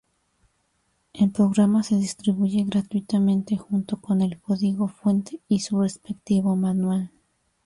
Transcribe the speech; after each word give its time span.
El 1.13 1.29
programa 1.29 1.83
se 1.83 1.95
distribuye 1.95 2.63
gratuitamente 2.63 3.55
junto 3.55 3.97
con 4.01 4.21
el 4.21 4.41
código 4.41 4.87
fuente 4.87 5.39
y 5.47 5.59
su 5.59 5.79
respectivo 5.79 6.55
manual. 6.55 7.11